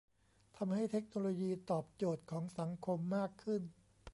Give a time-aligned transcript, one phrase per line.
[0.57, 3.61] ทำให้เทคโนโลยีตอบโจทย์ของสังคมมากขึ้น